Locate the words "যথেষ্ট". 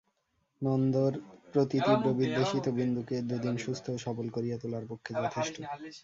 5.15-5.55